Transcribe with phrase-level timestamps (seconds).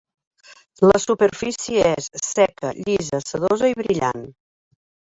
[0.91, 4.29] La superfície és seca, llisa, sedosa i brillant.